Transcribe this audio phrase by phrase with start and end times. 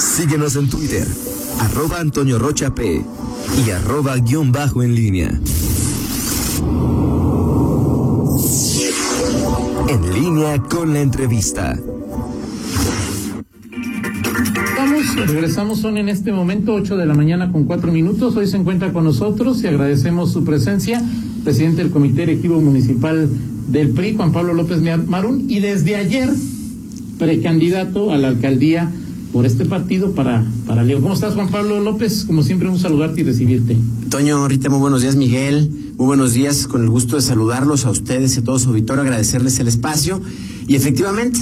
[0.00, 1.06] Síguenos en Twitter,
[1.58, 3.04] arroba Antonio Rocha P
[3.66, 5.38] y arroba guion bajo en línea.
[9.88, 11.78] En línea con la entrevista.
[14.74, 18.34] Vamos, regresamos, son en este momento 8 de la mañana con 4 minutos.
[18.36, 21.02] Hoy se encuentra con nosotros y agradecemos su presencia,
[21.44, 23.28] presidente del Comité Directivo Municipal
[23.68, 26.30] del PRI, Juan Pablo López Marún, y desde ayer,
[27.18, 28.90] precandidato a la alcaldía
[29.32, 31.00] por este partido para, para Leo.
[31.00, 32.24] ¿Cómo estás, Juan Pablo López?
[32.24, 33.76] Como siempre, un saludarte y recibirte.
[34.08, 35.70] Toño, Rita, muy buenos días, Miguel.
[35.96, 39.02] Muy buenos días, con el gusto de saludarlos a ustedes y a todo su auditorio,
[39.02, 40.20] agradecerles el espacio.
[40.66, 41.38] Y efectivamente,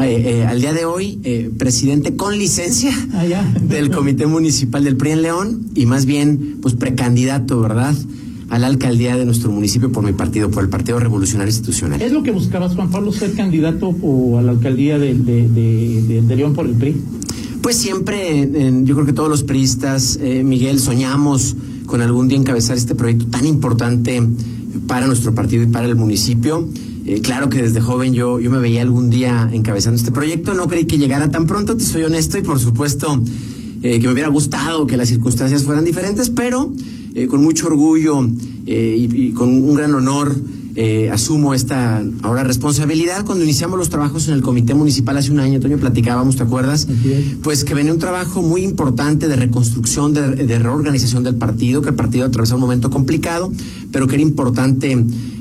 [0.00, 3.24] eh, eh, al día de hoy, eh, presidente con licencia ah,
[3.62, 7.94] del Comité Municipal del PRI en León y más bien, pues precandidato, ¿verdad?
[8.48, 12.02] a la alcaldía de nuestro municipio por mi partido, por el Partido Revolucionario Institucional.
[12.02, 16.54] ¿Es lo que buscabas, Juan Pablo, ser candidato o a la alcaldía de, de León
[16.54, 16.96] por el PRI?
[17.62, 18.48] Pues siempre,
[18.84, 23.26] yo creo que todos los priistas, eh, Miguel, soñamos con algún día encabezar este proyecto
[23.26, 24.22] tan importante
[24.86, 26.66] para nuestro partido y para el municipio.
[27.04, 30.68] Eh, claro que desde joven yo, yo me veía algún día encabezando este proyecto, no
[30.68, 33.22] creí que llegara tan pronto, te soy honesto, y por supuesto
[33.82, 36.72] eh, que me hubiera gustado que las circunstancias fueran diferentes, pero
[37.28, 38.26] con mucho orgullo
[38.64, 40.34] y, con un gran honor
[40.82, 43.26] eh, asumo esta ahora responsabilidad.
[43.26, 46.88] Cuando iniciamos los trabajos en el Comité Municipal hace un año, Antonio, platicábamos, ¿te acuerdas?
[47.42, 51.96] Pues que venía un trabajo muy importante de reconstrucción, de, reorganización del partido, que el
[51.96, 53.52] partido atravesaba un momento complicado,
[53.92, 54.92] pero que era importante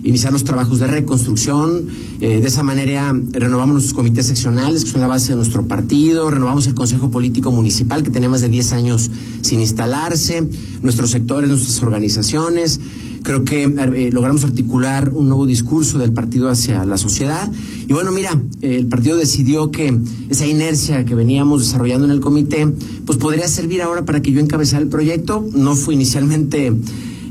[0.03, 1.87] iniciar los trabajos de reconstrucción.
[2.19, 6.29] Eh, de esa manera renovamos nuestros comités seccionales, que son la base de nuestro partido,
[6.29, 9.09] renovamos el Consejo Político Municipal, que tenía más de 10 años
[9.39, 10.45] sin instalarse,
[10.81, 12.81] nuestros sectores, nuestras organizaciones.
[13.23, 17.51] Creo que eh, logramos articular un nuevo discurso del partido hacia la sociedad.
[17.87, 19.97] Y bueno, mira, el partido decidió que
[20.29, 22.67] esa inercia que veníamos desarrollando en el comité,
[23.05, 25.45] pues podría servir ahora para que yo encabezara el proyecto.
[25.53, 26.73] No fue inicialmente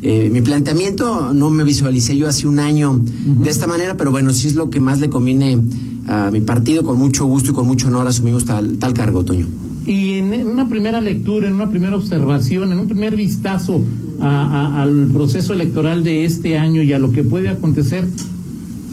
[0.03, 4.32] eh, mi planteamiento, no me visualicé yo hace un año de esta manera, pero bueno,
[4.32, 5.59] sí es lo que más le conviene
[6.06, 6.84] a mi partido.
[6.84, 9.47] Con mucho gusto y con mucho honor asumimos tal, tal cargo, Toño.
[9.87, 13.81] Y en una primera lectura, en una primera observación, en un primer vistazo
[14.21, 18.06] al proceso electoral de este año y a lo que puede acontecer,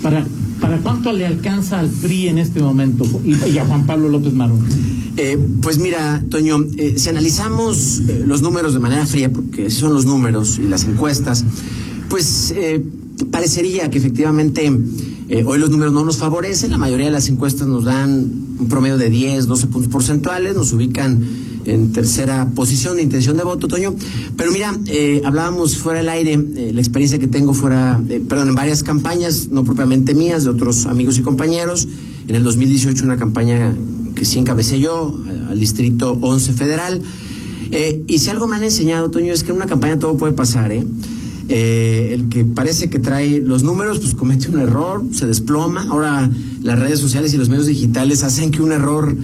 [0.02, 0.26] ¿para,
[0.60, 4.60] para cuánto le alcanza al PRI en este momento y, a Juan Pablo López Marón?
[5.18, 9.94] Eh, pues mira, Toño, eh, si analizamos eh, los números de manera fría, porque son
[9.94, 11.46] los números y las encuestas,
[12.10, 12.54] pues
[13.32, 14.72] parecería que efectivamente
[15.46, 18.98] hoy los números no nos favorecen, la mayoría de las encuestas nos dan un promedio
[18.98, 21.22] de 10, 12 puntos porcentuales, nos ubican
[21.66, 23.96] en tercera posición de intención de voto, Toño.
[24.38, 28.50] Pero mira, eh, hablábamos fuera del aire, eh, la experiencia que tengo fuera, eh, perdón,
[28.50, 31.88] en varias campañas, no propiamente mías, de otros amigos y compañeros.
[32.28, 33.76] En el 2018 una campaña
[34.16, 37.02] que sí encabecé yo, al Distrito 11 Federal.
[38.08, 40.72] y si algo me han enseñado, Toño, es que en una campaña todo puede pasar,
[40.72, 40.86] ¿eh?
[41.50, 45.86] el que parece que trae los números, pues comete un error, se desploma.
[45.90, 46.30] Ahora
[46.64, 49.16] las redes sociales y los medios digitales hacen que un error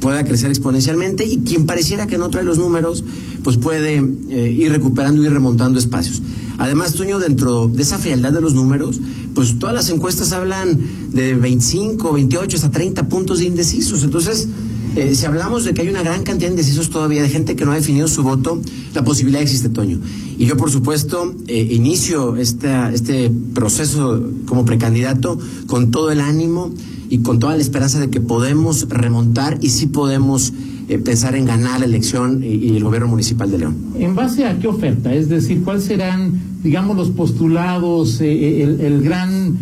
[0.00, 3.04] pueda crecer exponencialmente y quien pareciera que no trae los números,
[3.42, 3.96] pues puede
[4.30, 6.22] eh, ir recuperando y remontando espacios.
[6.58, 9.00] Además, Toño, dentro de esa frialdad de los números,
[9.34, 10.78] pues todas las encuestas hablan
[11.10, 14.04] de 25, 28, hasta 30 puntos de indecisos.
[14.04, 14.48] Entonces,
[14.96, 17.64] eh, si hablamos de que hay una gran cantidad de indecisos todavía, de gente que
[17.64, 18.60] no ha definido su voto,
[18.94, 19.98] la posibilidad existe, Toño.
[20.38, 26.72] Y yo, por supuesto, eh, inicio esta, este proceso como precandidato con todo el ánimo
[27.08, 30.52] y con toda la esperanza de que podemos remontar y sí podemos
[30.88, 33.76] eh, pensar en ganar la elección y, el gobierno municipal de León.
[33.98, 35.14] ¿En base a qué oferta?
[35.14, 36.32] Es decir, ¿cuáles serán,
[36.62, 39.56] digamos, los postulados, eh, eh, el, el, gran,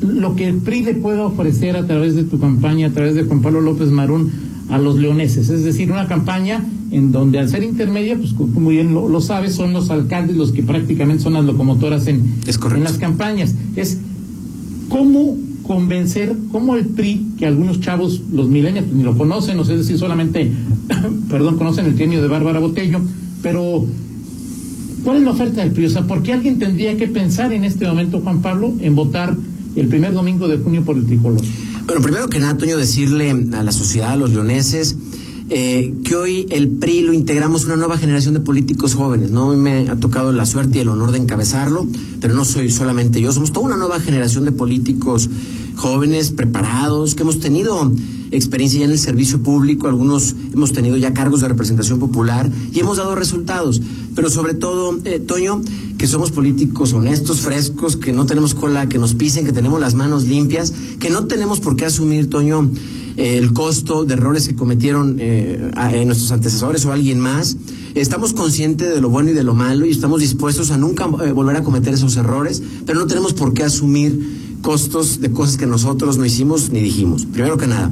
[0.00, 3.24] lo que el PRI le pueda ofrecer a través de tu campaña, a través de
[3.24, 4.30] Juan Pablo López Marún
[4.70, 5.50] a los leoneses?
[5.50, 9.72] Es decir, una campaña en donde al ser intermedia, pues como bien lo, sabes, son
[9.72, 12.36] los alcaldes los que prácticamente son las locomotoras en,
[12.74, 13.54] en las campañas.
[13.76, 13.98] Es
[14.88, 15.36] cómo
[15.70, 19.96] convencer como el PRI, que algunos chavos, los milenios, ni lo conocen, no sé decir
[19.98, 20.50] solamente,
[21.30, 23.00] perdón, conocen el genio de Bárbara Botello,
[23.40, 23.86] pero
[25.04, 25.86] ¿cuál es la oferta del PRI?
[25.86, 29.36] O sea, ¿por qué alguien tendría que pensar en este momento, Juan Pablo, en votar
[29.76, 31.40] el primer domingo de junio por el tricolor?
[31.86, 34.96] Bueno, primero que nada, Toño, decirle a la sociedad, a los leoneses,
[35.50, 39.54] eh, que hoy el PRI lo integramos una nueva generación de políticos jóvenes, ¿no?
[39.54, 41.86] Me ha tocado la suerte y el honor de encabezarlo,
[42.20, 45.28] pero no soy solamente yo, somos toda una nueva generación de políticos
[45.80, 47.90] jóvenes preparados, que hemos tenido
[48.30, 52.78] experiencia ya en el servicio público, algunos hemos tenido ya cargos de representación popular y
[52.78, 53.80] hemos dado resultados,
[54.14, 55.62] pero sobre todo, eh, Toño,
[55.96, 59.94] que somos políticos honestos, frescos, que no tenemos cola, que nos pisen, que tenemos las
[59.94, 62.70] manos limpias, que no tenemos por qué asumir, Toño,
[63.16, 65.70] eh, el costo de errores que cometieron eh,
[66.04, 67.56] nuestros antecesores o alguien más.
[67.94, 71.56] Estamos conscientes de lo bueno y de lo malo y estamos dispuestos a nunca volver
[71.56, 76.18] a cometer esos errores, pero no tenemos por qué asumir costos de cosas que nosotros
[76.18, 77.26] no hicimos ni dijimos.
[77.26, 77.90] Primero que nada.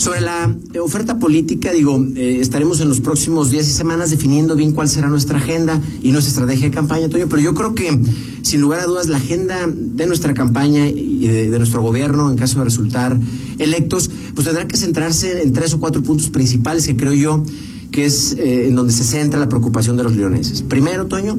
[0.00, 4.72] Sobre la oferta política, digo, eh, estaremos en los próximos días y semanas definiendo bien
[4.72, 8.00] cuál será nuestra agenda y nuestra estrategia de campaña, Toño, pero yo creo que,
[8.40, 12.60] sin lugar a dudas, la agenda de nuestra campaña y de, nuestro gobierno, en caso
[12.60, 13.20] de resultar
[13.58, 17.44] electos, pues tendrá que centrarse en tres o cuatro puntos principales que creo yo
[17.90, 20.62] que es eh, en donde se centra la preocupación de los leoneses.
[20.62, 21.36] Primero, Toño,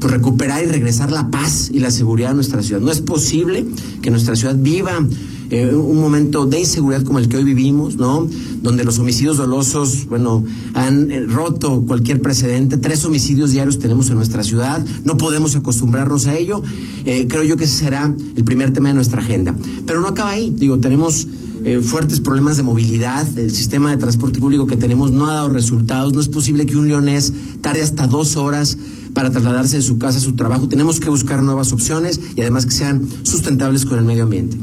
[0.00, 2.80] pues recuperar y regresar la paz y la seguridad a nuestra ciudad.
[2.80, 3.66] No es posible
[4.02, 5.06] que nuestra ciudad viva
[5.50, 8.28] eh, un momento de inseguridad como el que hoy vivimos, ¿no?
[8.62, 10.44] Donde los homicidios dolosos, bueno,
[10.74, 12.76] han eh, roto cualquier precedente.
[12.76, 14.84] Tres homicidios diarios tenemos en nuestra ciudad.
[15.04, 16.62] No podemos acostumbrarnos a ello.
[17.04, 19.56] Eh, creo yo que ese será el primer tema de nuestra agenda.
[19.86, 20.50] Pero no acaba ahí.
[20.56, 21.26] Digo, tenemos
[21.82, 23.26] fuertes problemas de movilidad.
[23.36, 26.14] El sistema de transporte público que tenemos no ha dado resultados.
[26.14, 28.78] No es posible que un leonés tarde hasta dos horas
[29.14, 30.68] para trasladarse de su casa a su trabajo.
[30.68, 34.56] Tenemos que buscar nuevas opciones y además que sean sustentables con el medio ambiente.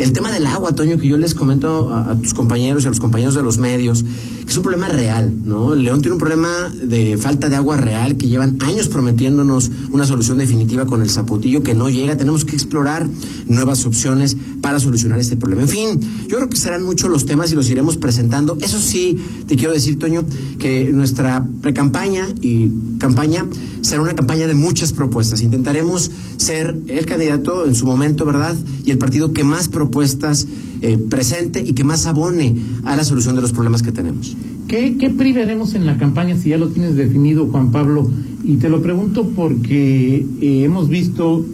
[0.00, 3.00] El tema del agua, Toño, que yo les comento a, tus compañeros y a los
[3.00, 5.74] compañeros de los medios, que es un problema real, ¿no?
[5.74, 6.48] El León tiene un problema
[6.82, 11.62] de falta de agua real que llevan años prometiéndonos una solución definitiva con el zapotillo
[11.62, 12.16] que no llega.
[12.16, 13.06] Tenemos que explorar
[13.46, 15.62] nuevas opciones para solucionar este problema.
[15.62, 18.56] En fin, yo creo que serán muchos los temas y los iremos presentando.
[18.60, 19.16] Eso sí,
[19.46, 20.24] te quiero decir, Toño,
[20.58, 23.46] que nuestra pre-campaña y campaña
[23.80, 25.42] será una campaña de muchas propuestas.
[25.42, 28.56] Intentaremos ser el candidato en su momento, ¿verdad?
[28.84, 30.46] Y el partido que más propuestas
[30.82, 34.36] eh, presente y que más abone a la solución de los problemas que tenemos.
[34.68, 38.10] ¿Qué, qué PRI veremos en la campaña si ya lo tienes definido, Juan Pablo?
[38.44, 41.44] Y te lo pregunto porque eh, hemos visto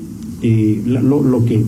[0.43, 1.65] eh, lo, que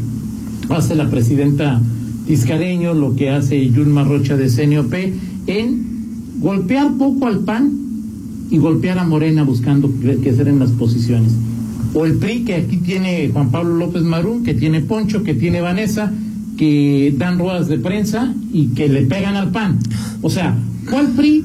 [0.70, 1.80] hace la presidenta
[2.26, 4.94] Tiscareño, lo que hace Yulma Rocha de CNOP,
[5.46, 5.86] en
[6.40, 7.72] golpear poco al PAN
[8.50, 11.32] y golpear a Morena buscando que en las posiciones.
[11.94, 15.60] O el PRI, que aquí tiene Juan Pablo López Marún, que tiene Poncho, que tiene
[15.60, 16.12] Vanessa,
[16.56, 19.78] que dan ruedas de prensa y que le pegan al PAN.
[20.20, 20.56] O sea,
[20.88, 21.44] ¿cuál PRI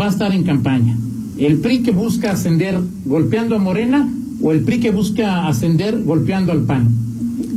[0.00, 0.96] va a estar en campaña?
[1.36, 4.08] ¿El PRI que busca ascender golpeando a Morena
[4.40, 6.88] o el PRI que busca ascender golpeando al PAN?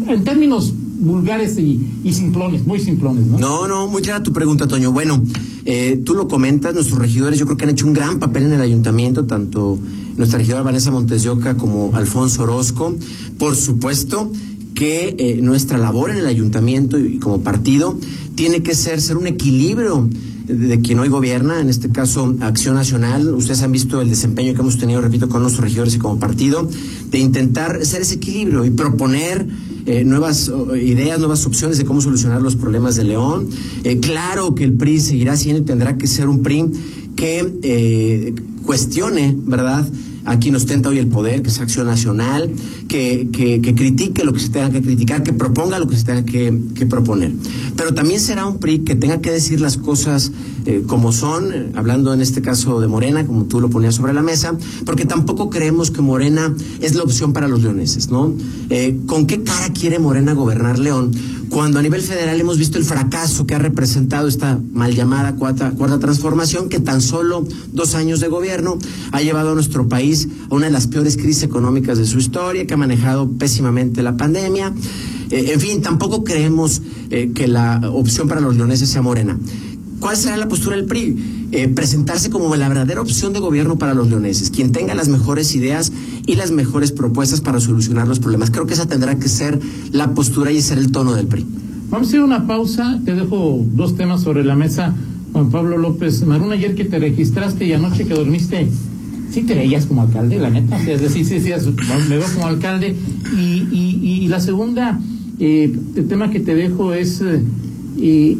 [0.07, 1.79] En términos vulgares y,
[2.11, 3.39] simplones, muy simplones, ¿no?
[3.39, 4.91] No, no, muy clara tu pregunta, Toño.
[4.91, 5.21] Bueno,
[5.65, 8.53] eh, tú lo comentas, nuestros regidores yo creo que han hecho un gran papel en
[8.53, 9.77] el ayuntamiento, tanto
[10.17, 12.95] nuestra regidora Vanessa Montes de Oca como Alfonso Orozco.
[13.37, 14.31] Por supuesto
[14.73, 17.97] que eh, nuestra labor en el ayuntamiento y como partido
[18.35, 20.07] tiene que ser ser un equilibrio
[20.47, 23.33] de quien hoy gobierna, en este caso Acción Nacional.
[23.33, 26.69] Ustedes han visto el desempeño que hemos tenido, repito, con nuestros regidores y como partido,
[27.09, 29.45] de intentar ser ese equilibrio y proponer
[29.87, 33.49] eh, nuevas ideas, nuevas opciones de cómo solucionar los problemas de León.
[33.83, 36.65] Eh, claro que el PRI seguirá siendo y tendrá que ser un PRI
[37.15, 38.35] que eh,
[38.65, 39.87] cuestione, ¿verdad?
[40.27, 42.51] A quien ostenta hoy el poder, que es Acción Nacional,
[42.89, 46.25] que, que, critique lo que se tenga que criticar, que proponga lo que se tenga
[46.25, 47.31] que, que proponer.
[47.77, 50.31] Pero también será un PRI que tenga que decir las cosas
[50.65, 54.11] eh, como son, eh, hablando en este caso de Morena, como tú lo ponías sobre
[54.11, 58.33] la mesa, porque tampoco creemos que Morena es la opción para los leoneses, ¿no?
[58.69, 61.11] Eh, ¿Con qué cara quiere Morena gobernar León?
[61.49, 65.71] Cuando a nivel federal hemos visto el fracaso que ha representado esta mal llamada cuarta,
[65.71, 68.77] cuarta transformación, que tan solo dos años de gobierno
[69.11, 72.67] ha llevado a nuestro país a una de las peores crisis económicas de su historia,
[72.67, 74.73] que ha manejado pésimamente la pandemia.
[75.29, 79.37] en fin, tampoco creemos que la opción para los leoneses sea Morena.
[79.99, 81.47] ¿Cuál será la postura del PRI?
[81.51, 85.55] Eh, presentarse como la verdadera opción de gobierno para los leoneses, quien tenga las mejores
[85.55, 85.91] ideas
[86.25, 88.51] y las mejores propuestas para solucionar los problemas.
[88.51, 89.59] Creo que esa tendrá que ser
[89.91, 91.45] la postura y ser el tono del PRI.
[91.89, 92.99] Vamos a hacer una pausa.
[93.05, 94.93] Te dejo dos temas sobre la mesa.
[95.31, 98.67] Juan Pablo López Marún, ayer que te registraste y anoche que dormiste,
[99.31, 100.77] sí te veías como alcalde, la neta.
[100.79, 101.51] Es decir, sí, sí,
[102.09, 102.95] me veo como alcalde.
[103.35, 104.99] Y, la segunda,
[105.39, 105.73] eh,
[106.07, 107.21] tema que te dejo es...
[107.99, 108.37] Eh,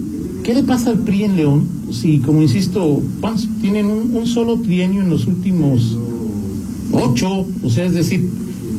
[0.47, 1.67] ¿Qué le pasa al PRI en León?
[1.91, 3.03] Si, como insisto,
[3.59, 5.97] tienen un, solo trienio en los últimos
[6.93, 8.29] ocho, o sea, es decir,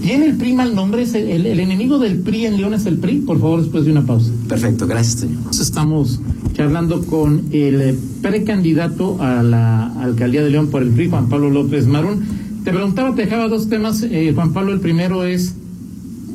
[0.01, 1.03] ¿tiene el PRI mal nombre?
[1.03, 3.19] el, enemigo del PRI en León es el PRI?
[3.19, 4.33] Por favor, después de una pausa.
[4.49, 5.43] Perfecto, gracias, señor.
[5.51, 6.21] Estamos
[6.55, 11.87] charlando con el precandidato a la alcaldía de León por el PRI, Juan Pablo López
[11.87, 12.25] Marún.
[12.65, 14.03] Te preguntaba, te dejaba dos temas.
[14.05, 15.53] Eh, Juan Pablo, el primero es,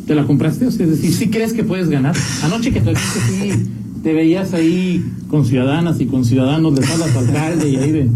[0.06, 0.68] ¿te la compraste?
[0.68, 2.16] O sea, es decir, ¿sí crees que puedes ganar?
[2.44, 3.74] Anoche que te dijiste sí
[4.04, 8.10] te veías ahí con ciudadanas y con ciudadanos, de hablas al alcalde y ahí de...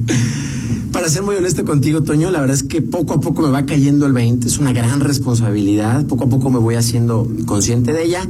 [0.91, 3.65] Para ser muy honesto contigo, Toño, la verdad es que poco a poco me va
[3.65, 8.03] cayendo el 20, es una gran responsabilidad, poco a poco me voy haciendo consciente de
[8.03, 8.27] ella,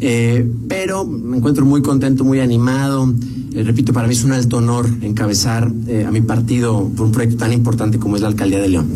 [0.00, 3.12] eh, pero me encuentro muy contento, muy animado,
[3.54, 7.12] Eh, repito, para mí es un alto honor encabezar eh, a mi partido por un
[7.12, 8.86] proyecto tan importante como es la alcaldía de León.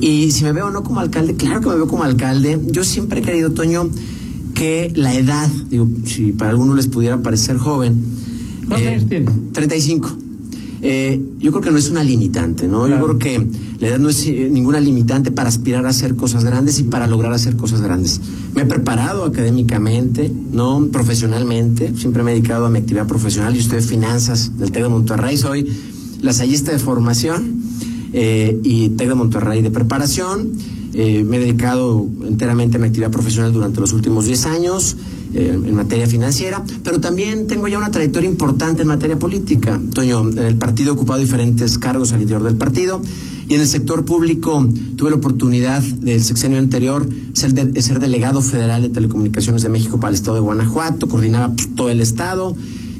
[0.00, 2.60] Y si me veo o no como alcalde, claro que me veo como alcalde.
[2.66, 3.88] Yo siempre he querido, Toño,
[4.54, 8.02] que la edad, digo, si para algunos les pudiera parecer joven.
[8.68, 9.30] ¿Cuántos años tienes?
[9.52, 10.16] 35.
[10.86, 12.86] Eh, yo creo que no es una limitante, ¿no?
[12.86, 13.46] Yo creo que
[13.78, 17.06] la edad no es eh, ninguna limitante para aspirar a hacer cosas grandes y para
[17.06, 18.20] lograr hacer cosas grandes.
[18.54, 20.86] Me he preparado académicamente, ¿no?
[20.92, 23.54] Profesionalmente, siempre me he dedicado a mi actividad profesional.
[23.54, 25.66] Yo estudié finanzas del TEC de Monterrey, soy
[26.20, 27.62] lasallista de formación
[28.12, 30.52] eh, y TEC de Monterrey de preparación.
[30.94, 34.96] Eh, me he dedicado enteramente a mi actividad profesional durante los últimos 10 años
[35.34, 39.80] eh, en materia financiera, pero también tengo ya una trayectoria importante en materia política.
[39.92, 43.02] Toño, en el partido he ocupado diferentes cargos al interior del partido
[43.48, 48.40] y en el sector público tuve la oportunidad del sexenio anterior ser, de, ser delegado
[48.40, 52.54] federal de Telecomunicaciones de México para el estado de Guanajuato, coordinaba pues, todo el estado.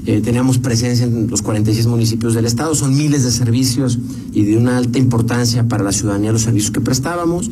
[0.06, 3.98] Eh, teníamos presencia en los 46 municipios del estado, son miles de servicios
[4.32, 7.50] y de una alta importancia para la ciudadanía los servicios que prestábamos.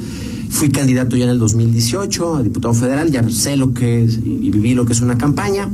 [0.52, 4.50] Fui candidato ya en el 2018 a diputado federal, ya sé lo que es y
[4.50, 5.68] viví lo que es una campaña.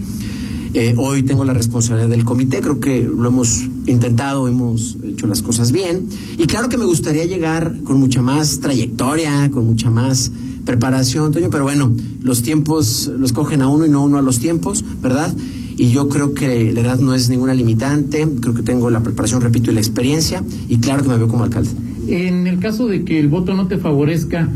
[0.72, 5.42] Eh, hoy tengo la responsabilidad del comité, creo que lo hemos intentado, hemos hecho las
[5.42, 6.08] cosas bien.
[6.38, 10.30] Y claro que me gustaría llegar con mucha más trayectoria, con mucha más
[10.64, 11.92] preparación, Toño, pero bueno,
[12.22, 15.34] los tiempos los cogen a uno y no uno a los tiempos, ¿verdad?
[15.76, 19.40] y yo creo que la edad no es ninguna limitante, creo que tengo la preparación,
[19.40, 21.70] repito, y la experiencia, y claro que me veo como alcalde.
[22.08, 24.48] En el caso de que el voto no te favorezca,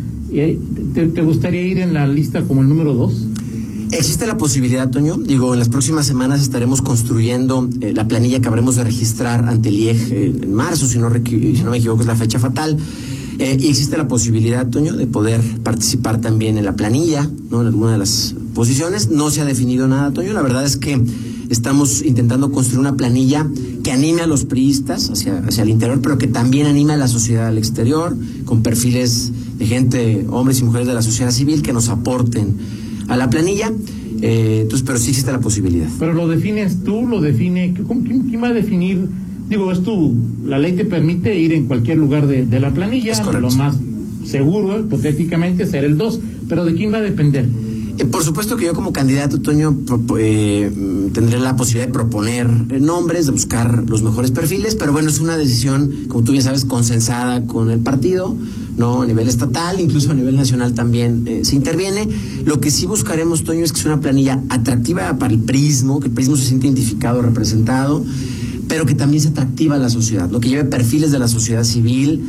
[0.95, 3.27] ¿te, gustaría ir en la lista como el número dos?
[3.91, 5.17] Existe la posibilidad, Toño.
[5.19, 9.69] Digo, en las próximas semanas estaremos construyendo eh, la planilla que habremos de registrar ante
[9.69, 12.79] el IEG eh, en marzo, si no, si no me equivoco, es la fecha fatal.
[13.39, 17.61] Eh, y existe la posibilidad, Toño, de poder participar también en la planilla, ¿no?
[17.61, 19.11] En alguna de las posiciones.
[19.11, 20.33] No se ha definido nada, Toño.
[20.33, 20.99] La verdad es que
[21.51, 23.47] estamos intentando construir una planilla
[23.83, 27.09] que anime a los priistas hacia, hacia el interior, pero que también anime a la
[27.09, 31.73] sociedad al exterior, con perfiles de gente, hombres y mujeres de la sociedad civil, que
[31.73, 32.57] nos aporten
[33.09, 33.73] a la planilla.
[34.21, 35.89] Eh, entonces, pero sí existe la posibilidad.
[35.99, 37.75] Pero lo defines tú, lo define.
[37.87, 39.09] ¿cómo, quién, quién, va a definir?
[39.49, 43.21] Digo, es tú, la ley te permite ir en cualquier lugar de, de la planilla,
[43.33, 43.77] lo más
[44.25, 47.47] seguro, hipotéticamente, ser el 2, pero ¿de quién va a depender?
[47.99, 49.77] Eh, por supuesto que yo como candidato, Toño,
[50.19, 50.73] eh,
[51.13, 52.49] tendré la posibilidad de proponer
[52.81, 56.65] nombres, de buscar los mejores perfiles, pero bueno, es una decisión, como tú bien sabes,
[56.65, 58.35] consensada con el partido,
[58.79, 59.03] ¿no?
[59.03, 62.09] A nivel estatal, incluso a nivel nacional también eh, se interviene.
[62.47, 66.07] Lo que sí buscaremos, Toño, es que sea una planilla atractiva para el prismo, que
[66.09, 68.05] el prismo se siente identificado, representado,
[68.69, 71.63] pero que también sea atractiva a la sociedad, lo que lleve perfiles de la sociedad
[71.63, 72.25] civil,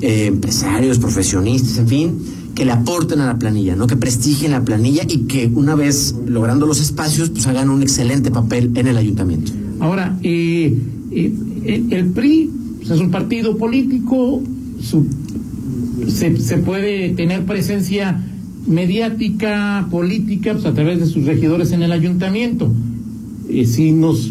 [0.00, 3.86] eh, empresarios, profesionistas, en fin que le aporten a la planilla, ¿no?
[3.86, 8.30] Que prestigien la planilla y que una vez logrando los espacios, pues hagan un excelente
[8.30, 9.52] papel en el ayuntamiento.
[9.80, 10.76] Ahora, eh,
[11.10, 12.50] eh, el PRI
[12.82, 14.42] es un partido político,
[14.80, 15.06] su,
[16.08, 18.22] se, se, puede tener presencia
[18.66, 22.70] mediática, política, pues a través de sus regidores en el ayuntamiento.
[23.48, 24.30] Eh, si nos,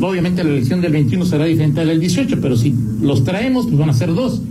[0.00, 3.66] obviamente la elección del 21 será diferente a la del 18, pero si los traemos,
[3.66, 4.42] pues van a ser dos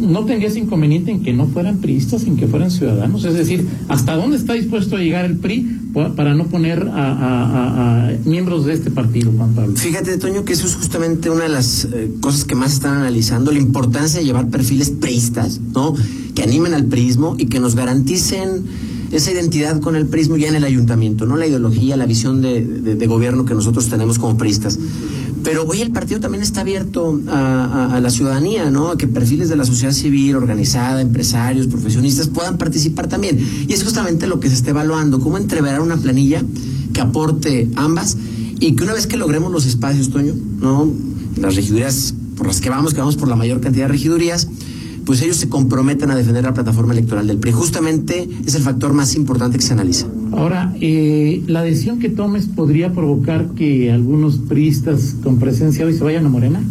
[0.00, 3.24] no tendrías inconveniente en que no fueran priistas, en que fueran ciudadanos.
[3.24, 5.80] Es decir, ¿hasta dónde está dispuesto a llegar el PRI
[6.16, 9.76] para no poner a, miembros de este partido, Juan Pablo?
[9.76, 13.52] Fíjate, Toño, que eso es justamente una de las eh, cosas que más están analizando,
[13.52, 15.94] la importancia de llevar perfiles priistas, ¿no?
[16.34, 18.64] Que animen al prismo y que nos garanticen
[19.12, 22.64] esa identidad con el prismo ya en el ayuntamiento, no la ideología, la visión de,
[22.64, 24.78] de gobierno que nosotros tenemos como priistas.
[25.44, 28.88] Pero hoy el partido también está abierto a, la ciudadanía, ¿no?
[28.88, 33.38] A que perfiles de la sociedad civil organizada, empresarios, profesionistas puedan participar también.
[33.68, 36.42] Y es justamente lo que se está evaluando, cómo entreverar una planilla
[36.94, 38.16] que aporte ambas
[38.58, 40.90] y que una vez que logremos los espacios, Toño, ¿no?
[41.36, 44.48] Las regidurías por las que vamos, que vamos por la mayor cantidad de regidurías,
[45.04, 47.52] pues ellos se comprometen a defender la plataforma electoral del PRI.
[47.52, 50.06] Justamente es el factor más importante que se analiza.
[50.36, 56.02] Ahora, eh, la decisión que tomes podría provocar que algunos priistas con presencia hoy se
[56.02, 56.62] vayan a Morena.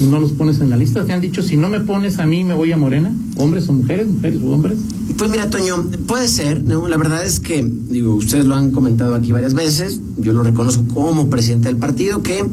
[0.00, 2.42] No los pones en la lista, te han dicho, si no me pones a mí,
[2.42, 4.78] me voy a Morena, hombres o mujeres, mujeres o hombres.
[5.16, 6.88] Pues mira, Toño, puede ser, ¿no?
[6.88, 10.82] La verdad es que, digo, ustedes lo han comentado aquí varias veces, yo lo reconozco
[10.92, 12.44] como presidente del partido, que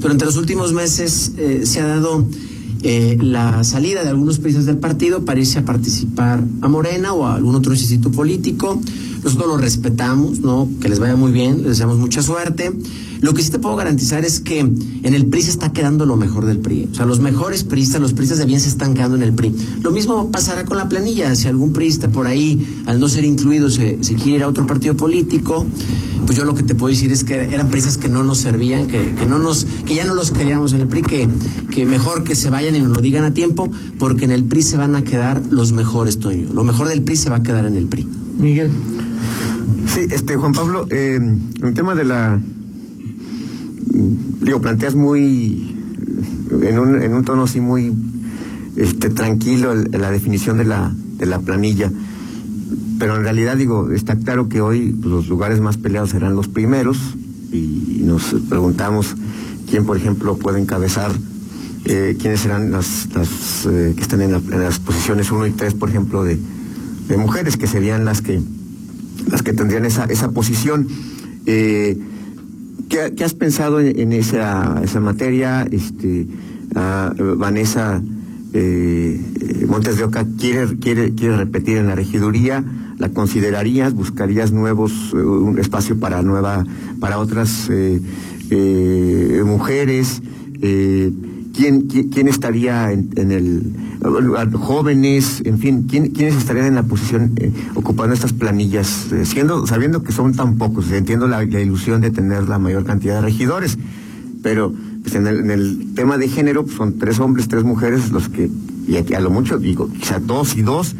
[0.00, 2.26] durante los últimos meses eh, se ha dado
[2.82, 7.26] eh, la salida de algunos países del partido para irse a participar a Morena o
[7.26, 8.80] a algún otro instituto político.
[9.22, 10.68] Nosotros lo respetamos, ¿no?
[10.80, 12.72] Que les vaya muy bien, les deseamos mucha suerte.
[13.20, 16.16] Lo que sí te puedo garantizar es que en el PRI se está quedando lo
[16.16, 16.88] mejor del PRI.
[16.90, 19.54] O sea, los mejores priistas, los priistas de bien se están quedando en el PRI.
[19.82, 21.34] Lo mismo pasará con la planilla.
[21.34, 24.96] Si algún priista por ahí, al no ser incluido, se, quiere ir a otro partido
[24.96, 25.66] político,
[26.24, 28.86] pues yo lo que te puedo decir es que eran priistas que no nos servían,
[28.86, 31.28] que, no nos, que ya no los queríamos en el PRI, que,
[31.70, 34.62] que mejor que se vayan y nos lo digan a tiempo, porque en el PRI
[34.62, 36.48] se van a quedar los mejores, Toño.
[36.54, 38.08] Lo mejor del PRI se va a quedar en el PRI.
[38.38, 38.70] Miguel.
[39.86, 41.18] Sí, este Juan Pablo, eh,
[41.62, 42.40] el tema de la
[44.40, 45.76] digo, planteas muy,
[46.62, 46.78] en
[47.14, 47.92] un, tono así muy
[48.76, 51.90] este, tranquilo la definición de la, de la planilla.
[52.98, 56.48] Pero en realidad, digo, está claro que hoy pues, los lugares más peleados serán los
[56.48, 56.98] primeros
[57.52, 59.16] y nos preguntamos
[59.68, 61.10] quién, por ejemplo, puede encabezar,
[61.86, 63.08] eh, quiénes serán las,
[63.66, 66.38] eh, que están en, las posiciones 1 y 3, por ejemplo, de,
[67.16, 68.40] mujeres, que serían las que,
[69.28, 70.88] las que tendrían esa, esa posición.
[71.46, 71.98] Eh,
[72.88, 75.66] ¿Qué, has pensado en, esa, esa, materia?
[75.70, 76.26] Este,
[77.36, 78.02] Vanessa
[78.52, 79.20] eh,
[79.68, 82.64] Montes de Oca quiere, quiere, quiere repetir en la regiduría.
[82.98, 83.94] ¿La considerarías?
[83.94, 86.66] ¿Buscarías nuevos, eh, un espacio para nueva,
[86.98, 87.70] para otras
[89.44, 90.22] mujeres?
[91.54, 93.72] ¿Quién, quién, estaría en, el
[94.54, 100.02] jóvenes, en fin, quiénes estarían en la posición eh, ocupando estas planillas, eh, siendo, sabiendo
[100.02, 103.78] que son tan pocos, entiendo la, ilusión de tener la mayor cantidad de regidores,
[104.42, 108.50] pero pues en, el, tema de género pues, son tres hombres, tres mujeres los que,
[108.86, 110.94] y aquí a lo mucho digo, quizá dos y dos,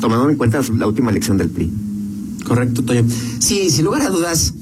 [0.00, 1.70] tomando en cuenta la última elección del PRI.
[2.46, 3.04] Correcto, Toño.
[3.38, 4.54] Sí, sin lugar a dudas,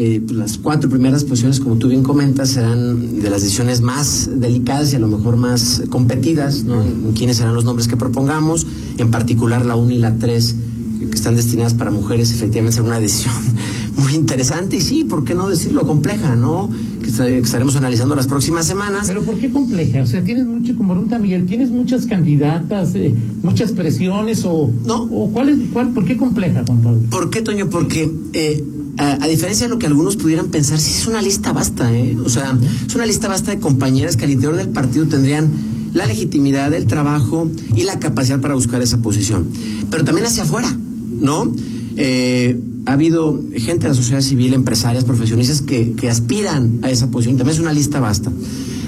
[0.00, 4.30] eh, pues, las cuatro primeras posiciones, como tú bien comentas, serán de las decisiones más
[4.32, 6.84] delicadas y a lo mejor más competidas, ¿no?
[7.16, 8.64] ¿Quiénes serán los nombres que propongamos?
[8.96, 10.54] En particular la 1 y la 3,
[11.00, 13.34] que están destinadas para mujeres, efectivamente será una decisión
[13.96, 15.84] muy interesante y sí, ¿por qué no decirlo?
[15.84, 16.70] Compleja, ¿no?
[17.02, 19.08] Que estaremos analizando las próximas semanas.
[19.08, 20.02] Pero ¿por qué compleja?
[20.02, 23.12] O sea, tienes mucho, como pregunta Miguel, tienes muchas candidatas, eh,
[23.42, 24.70] muchas presiones o...
[24.86, 25.02] No.
[25.10, 27.00] O cuál es, cuál, ¿Por qué compleja, Juan Pablo?
[27.10, 27.68] ¿Por qué, Toño?
[27.68, 28.08] Porque...
[28.32, 28.64] Eh,
[28.98, 32.16] a, diferencia de lo que algunos pudieran pensar, sí es una lista basta, ¿eh?
[32.24, 35.50] O sea, es una lista basta de compañeras que al interior del partido tendrían
[35.94, 39.48] la legitimidad, el trabajo y la capacidad para buscar esa posición.
[39.90, 40.76] Pero también hacia afuera,
[41.20, 41.52] ¿no?
[41.96, 47.36] Eh, ha habido gente de la sociedad civil, empresarias, profesionistas que, aspiran a esa posición.
[47.36, 48.30] También es una lista basta.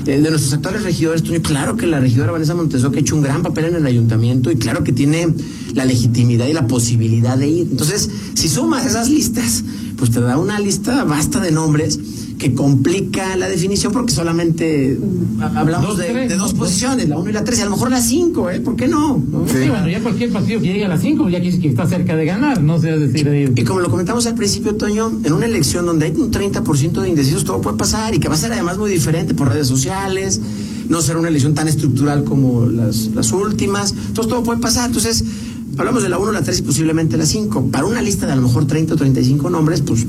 [0.06, 3.22] Eh, de nuestros actuales regidores, claro que la regidora Vanessa Monteso que ha hecho un
[3.22, 5.28] gran papel en el ayuntamiento y claro que tiene
[5.74, 7.68] la legitimidad y la posibilidad de ir.
[7.70, 9.64] Entonces, si sumas esas listas,
[10.00, 12.00] pues te da una lista basta de nombres
[12.38, 14.98] que complica la definición porque solamente
[15.54, 18.50] hablamos de, dos posiciones, la 1 y la 3, y a lo mejor la 5,
[18.50, 18.60] ¿eh?
[18.60, 19.22] ¿Por qué no?
[19.46, 19.68] Sí.
[19.68, 22.24] bueno, ya cualquier partido que llegue a la 5 ya que, que está cerca de
[22.24, 23.52] ganar, no sé decir.
[23.54, 27.08] Y, como lo comentamos al principio, Toño, en una elección donde hay un 30% de
[27.10, 30.40] indecisos, todo puede pasar y que va a ser además muy diferente por redes sociales,
[30.88, 34.86] no será una elección tan estructural como las, las últimas, entonces todo puede pasar.
[34.86, 35.24] Entonces,
[35.78, 37.70] hablamos de la 1, la 3 y posiblemente la 5.
[37.70, 40.06] Para una lista de a lo mejor 30 o 35 nombres, pues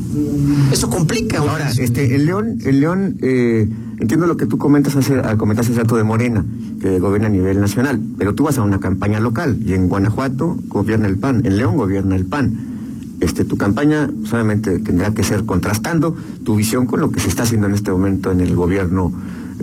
[0.72, 1.40] eso complica.
[1.40, 3.68] Ahora, este, el León, el León, eh,
[4.00, 6.46] entiendo lo que tú comentas hace, ah, comentaste hace rato de Morena,
[6.80, 10.58] que gobierna a nivel nacional, pero tú vas a una campaña local y en Guanajuato
[10.68, 12.72] gobierna el PAN, en León gobierna el PAN.
[13.20, 17.44] Este, tu campaña solamente tendrá que ser contrastando tu visión con lo que se está
[17.44, 19.14] haciendo en este momento en el gobierno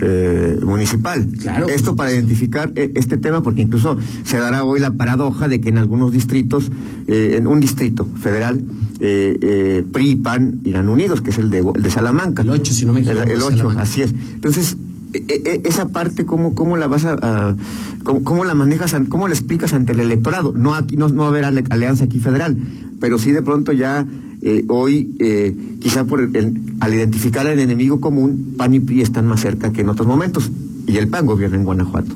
[0.01, 1.27] eh, municipal.
[1.39, 1.67] Claro.
[1.67, 5.69] Esto para identificar eh, este tema, porque incluso se dará hoy la paradoja de que
[5.69, 6.71] en algunos distritos,
[7.07, 8.61] eh, en un distrito federal,
[8.99, 12.41] PRI y PAN irán unidos, que es el de, de Salamanca.
[12.41, 13.23] El 8, si no me equivoco.
[13.23, 14.13] El, 8, así es.
[14.33, 14.75] Entonces,
[15.13, 17.55] e, e, esa parte, ¿cómo, cómo la vas a,
[18.03, 20.53] cómo, la manejas, cómo la explicas ante el electorado?
[20.55, 22.57] No aquí no, no va a haber alianza aquí federal,
[22.99, 24.05] pero sí de pronto ya
[24.41, 29.41] eh, hoy, eh, quizá por al identificar al enemigo común, PAN y PRI están más
[29.41, 30.49] cerca que en otros momentos.
[30.87, 32.15] Y el PAN gobierna en Guanajuato.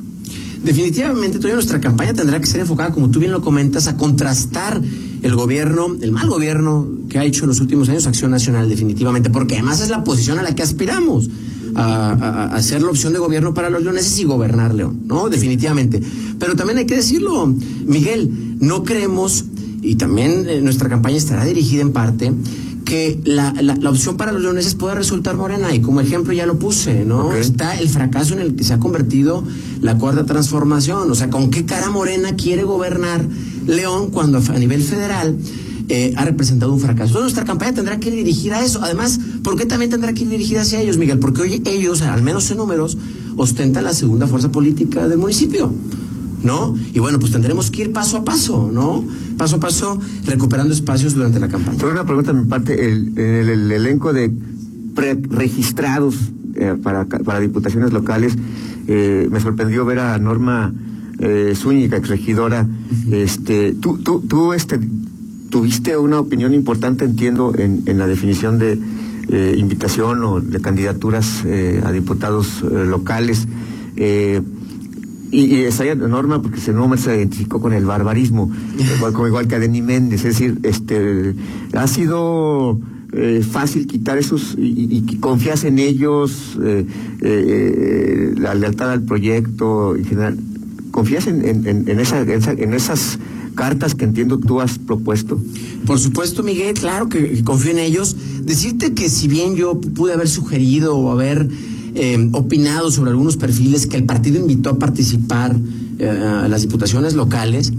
[0.64, 4.82] Definitivamente, toda nuestra campaña tendrá que ser enfocada, como tú bien lo comentas, a contrastar
[5.22, 9.30] el gobierno, el mal gobierno que ha hecho en los últimos años Acción Nacional, definitivamente,
[9.30, 11.30] porque además es la posición a la que aspiramos,
[11.76, 15.28] a, a, ser la opción de gobierno para los leoneses y gobernar León, ¿no?
[15.28, 16.02] Definitivamente.
[16.40, 17.48] Pero también hay que decirlo,
[17.86, 19.46] Miguel, no creemos
[19.84, 22.32] y también eh, nuestra campaña estará dirigida en parte
[22.86, 26.60] que la, la, opción para los leoneses puede resultar morena y como ejemplo ya lo
[26.60, 27.34] puse, ¿no?
[27.34, 29.44] Está el fracaso en el que se ha convertido
[29.82, 33.26] la cuarta transformación, o sea, ¿con qué cara morena quiere gobernar
[33.66, 35.38] León cuando a nivel federal
[35.90, 37.08] eh, ha representado un fracaso?
[37.08, 38.80] Entonces nuestra campaña tendrá que ir dirigida a eso.
[38.84, 41.20] Además, ¿por qué también tendrá que ir dirigida hacia ellos, Miguel?
[41.20, 42.98] Porque hoy ellos, al menos en números,
[43.38, 45.74] ostentan la segunda fuerza política del municipio.
[46.44, 46.76] ¿No?
[46.94, 49.04] Y bueno, pues tendremos que ir paso a paso, ¿no?
[49.38, 51.78] Paso a paso, recuperando espacios durante la campaña.
[51.78, 52.86] Tengo una pregunta de mi parte.
[52.86, 54.32] El, el, el elenco de
[55.30, 56.16] registrados
[56.56, 58.36] eh, para, para diputaciones locales,
[58.88, 60.74] eh, me sorprendió ver a Norma
[61.20, 62.68] eh, Zúñiga, exregidora.
[63.10, 64.80] Este, tú, tú, tú este,
[65.50, 68.78] tuviste una opinión importante, entiendo, en, en la definición de
[69.30, 73.48] eh, invitación o de candidaturas eh, a diputados locales.
[73.96, 74.42] Eh,
[75.34, 78.52] y, y esa norma porque ese nombre se identificó con el barbarismo,
[78.96, 81.34] igual, como igual que a Denny Méndez, es decir, este
[81.74, 82.80] ha sido
[83.14, 86.86] eh, fácil quitar esos y, confías en ellos, eh,
[87.22, 90.40] eh, la lealtad al proyecto en general.
[90.92, 93.18] ¿Confías en, en, en, esa, en, esa, en esas
[93.56, 95.40] cartas que entiendo tú has propuesto?
[95.86, 98.16] Por supuesto, Miguel, claro que confío en ellos.
[98.44, 101.48] Decirte que si bien yo pude haber sugerido o haber
[101.96, 105.56] eh, opinado sobre algunos perfiles que el partido invitó a participar
[106.00, 107.72] eh, a las diputaciones locales,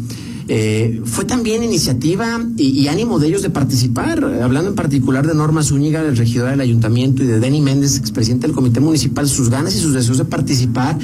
[0.46, 5.62] eh, fue también iniciativa y, ánimo de ellos de participar, hablando en particular de Norma
[5.62, 9.74] Zúñiga, del regidor del ayuntamiento, y de Denny Méndez, expresidente del comité municipal, sus ganas
[9.74, 10.98] y sus deseos de participar.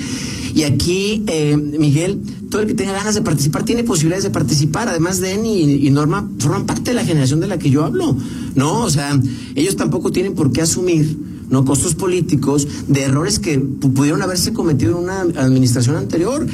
[0.54, 2.20] Y aquí, eh, Miguel,
[2.50, 4.88] todo el que tenga ganas de participar tiene posibilidades de participar.
[4.88, 8.14] Además, Denny y Norma forman parte de la generación de la que yo hablo,
[8.56, 8.82] ¿no?
[8.82, 9.18] O sea,
[9.54, 11.16] ellos tampoco tienen por qué asumir
[11.50, 16.46] no costos políticos de errores que pudieron haberse cometido en una administración anterior.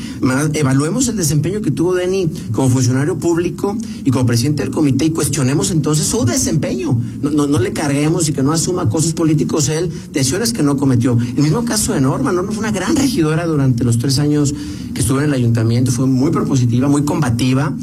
[0.54, 5.10] Evaluemos el desempeño que tuvo Denny como funcionario público y como presidente del comité y
[5.10, 6.98] cuestionemos entonces su desempeño.
[7.22, 10.62] No, no, no le carguemos y que no asuma costos políticos él de acciones que
[10.62, 11.16] no cometió.
[11.36, 12.32] El mismo caso de Norma.
[12.32, 14.54] Norma fue una gran regidora durante los tres años
[14.94, 15.92] que estuvo en el ayuntamiento.
[15.92, 17.74] Fue muy propositiva, muy combativa.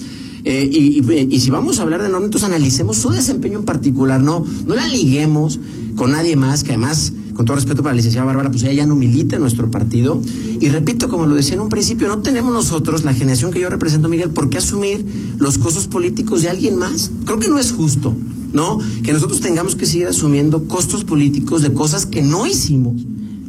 [0.45, 4.19] Eh, y, y, si vamos a hablar de Norma, entonces analicemos su desempeño en particular,
[4.19, 5.57] no, no la liguemos
[5.95, 8.85] con nadie más, que además, con todo respeto para la licenciada Bárbara, pues ella ya
[8.85, 10.21] no milita en nuestro partido.
[10.59, 13.69] Y repito, como lo decía en un principio, no tenemos nosotros, la generación que yo
[13.69, 15.05] represento, Miguel, por qué asumir
[15.37, 17.11] los costos políticos de alguien más.
[17.25, 18.15] Creo que no es justo,
[18.53, 18.79] ¿no?
[19.03, 23.01] Que nosotros tengamos que seguir asumiendo costos políticos de cosas que no hicimos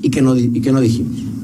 [0.03, 1.35] y que no, y que no dijimos.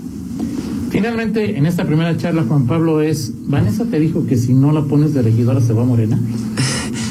[0.91, 4.85] Finalmente, en esta primera charla, Juan Pablo, es, Vanessa te dijo que si no la
[4.85, 6.21] pones de regidora se va a Morena.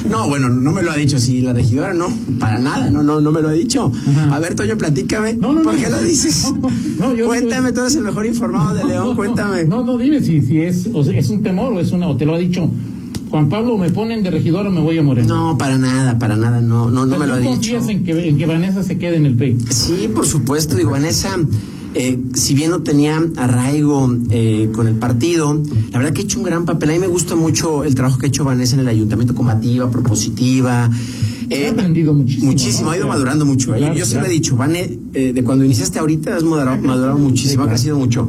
[0.09, 2.07] No, bueno, no me lo ha dicho así la regidora, no,
[2.39, 3.91] para nada, no, no, no me lo ha dicho.
[4.09, 4.35] Ajá.
[4.35, 5.33] A ver, Toño, platícame.
[5.33, 6.51] No, no, ¿Por no, qué lo dices?
[6.99, 9.65] No, yo, cuéntame, tú eres el mejor informado de León, cuéntame.
[9.65, 12.17] No, no, dime si, si es, o sea, es un temor o es una, o
[12.17, 12.69] te lo ha dicho.
[13.29, 15.27] Juan Pablo, ¿me ponen de regidor o me voy a Morena?
[15.27, 17.51] No, para nada, para nada, no, no, no me lo ha dicho.
[17.51, 19.57] confías en que, en que Vanessa se quede en el PEI?
[19.69, 21.37] Sí, por supuesto, digo, Vanessa
[21.95, 26.39] eh, si bien no tenía arraigo eh, con el partido, la verdad que ha hecho
[26.39, 26.89] un gran papel.
[26.89, 29.89] A mí me gusta mucho el trabajo que ha hecho Vanessa en el ayuntamiento, combativa,
[29.89, 30.89] propositiva.
[31.49, 32.51] Eh, ha aprendido muchísimo.
[32.51, 32.91] Muchísimo, ¿no?
[32.91, 33.17] ha ido claro.
[33.19, 33.73] madurando mucho.
[33.73, 34.31] Claro, yo siempre claro.
[34.31, 38.27] he dicho, Vane, eh, de cuando iniciaste ahorita has madurado, madurado muchísimo, ha crecido mucho.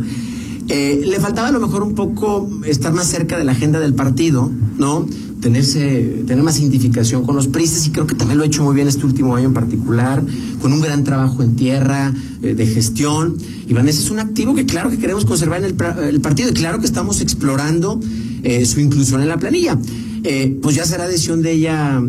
[0.69, 3.93] Eh, le faltaba a lo mejor un poco estar más cerca de la agenda del
[3.93, 5.07] partido, ¿no?
[5.41, 8.75] Tenerse, tener más identificación con los pristas y creo que también lo ha hecho muy
[8.75, 10.23] bien este último año en particular,
[10.61, 13.37] con un gran trabajo en tierra, eh, de gestión.
[13.67, 16.53] Y Vanessa es un activo que claro que queremos conservar en el, el partido y
[16.53, 18.01] claro que estamos explorando
[18.43, 19.79] eh, su inclusión en la planilla.
[20.23, 22.03] Eh, pues ya será decisión de ella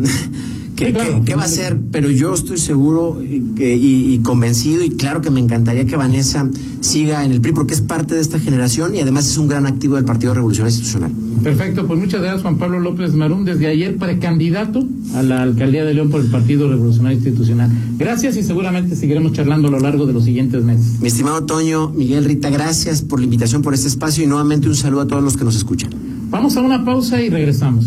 [0.76, 1.78] ¿Qué, sí, claro, ¿qué, ¿qué va a hacer?
[1.90, 3.20] Pero yo estoy seguro
[3.56, 6.48] que, y, y, convencido y claro que me encantaría que Vanessa
[6.80, 9.66] siga en el PRI porque es parte de esta generación y además es un gran
[9.66, 11.12] activo del Partido Revolucionario Institucional.
[11.42, 15.94] Perfecto, pues muchas gracias Juan Pablo López Marún, desde ayer precandidato a la alcaldía de
[15.94, 17.70] León por el Partido Revolucionario Institucional.
[17.98, 21.00] Gracias y seguramente seguiremos charlando a lo largo de los siguientes meses.
[21.00, 24.76] Mi estimado Toño, Miguel Rita, gracias por la invitación, por este espacio y nuevamente un
[24.76, 25.90] saludo a todos los que nos escuchan.
[26.30, 27.86] Vamos a una pausa y regresamos.